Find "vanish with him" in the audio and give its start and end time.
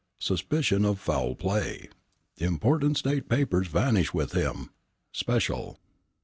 3.67-4.71